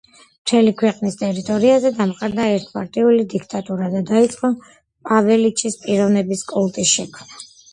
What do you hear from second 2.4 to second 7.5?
ერთპარტიული დიქტატურა და დაიწყო პაველიჩის პიროვნების კულტის შექმნა.